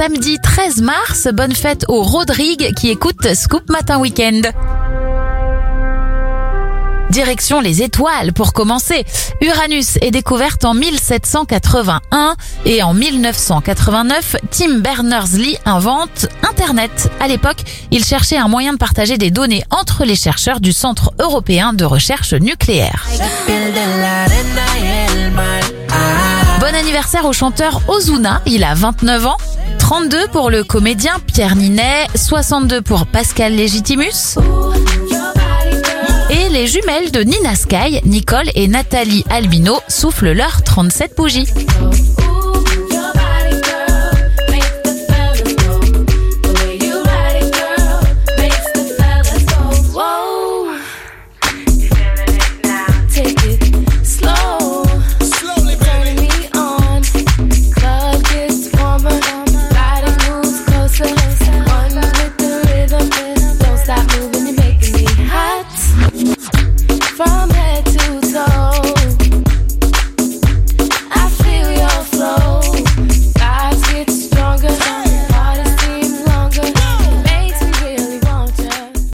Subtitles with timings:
[0.00, 1.28] samedi 13 mars.
[1.30, 4.50] Bonne fête au Rodrigue qui écoute Scoop Matin Weekend.
[7.10, 9.04] Direction les étoiles pour commencer.
[9.42, 12.34] Uranus est découverte en 1781
[12.64, 17.10] et en 1989, Tim Berners-Lee invente Internet.
[17.20, 21.12] À l'époque, il cherchait un moyen de partager des données entre les chercheurs du Centre
[21.18, 23.06] européen de recherche nucléaire.
[26.58, 29.36] Bon anniversaire au chanteur Ozuna, il a 29 ans.
[29.90, 34.38] 32 pour le comédien Pierre Ninet, 62 pour Pascal Légitimus.
[36.30, 41.48] Et les jumelles de Nina Sky, Nicole et Nathalie Albino soufflent leurs 37 bougies.